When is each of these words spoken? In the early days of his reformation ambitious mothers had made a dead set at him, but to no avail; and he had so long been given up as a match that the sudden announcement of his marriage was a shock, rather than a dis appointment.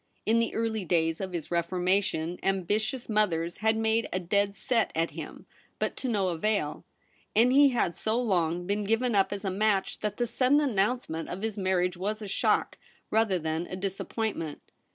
In 0.25 0.39
the 0.39 0.55
early 0.55 0.83
days 0.83 1.21
of 1.21 1.31
his 1.31 1.51
reformation 1.51 2.39
ambitious 2.41 3.07
mothers 3.07 3.57
had 3.57 3.77
made 3.77 4.09
a 4.11 4.19
dead 4.19 4.57
set 4.57 4.91
at 4.95 5.11
him, 5.11 5.45
but 5.77 5.95
to 5.97 6.07
no 6.09 6.29
avail; 6.29 6.83
and 7.35 7.53
he 7.53 7.69
had 7.69 7.93
so 7.93 8.19
long 8.19 8.65
been 8.65 8.83
given 8.83 9.13
up 9.13 9.31
as 9.31 9.45
a 9.45 9.51
match 9.51 9.99
that 9.99 10.17
the 10.17 10.25
sudden 10.25 10.59
announcement 10.59 11.29
of 11.29 11.43
his 11.43 11.55
marriage 11.55 11.97
was 11.97 12.19
a 12.19 12.27
shock, 12.27 12.79
rather 13.11 13.37
than 13.37 13.67
a 13.67 13.75
dis 13.75 13.99
appointment. 13.99 14.59